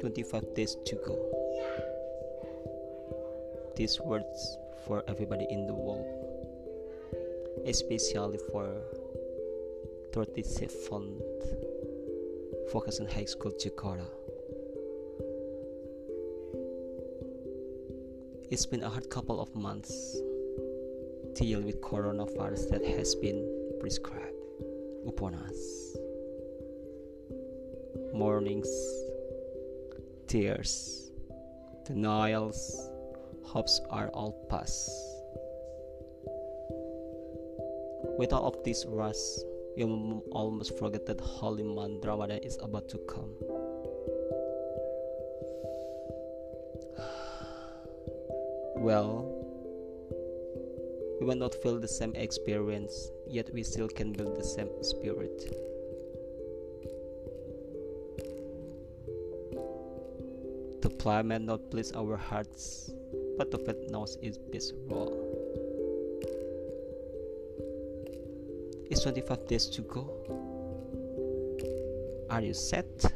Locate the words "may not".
61.26-61.70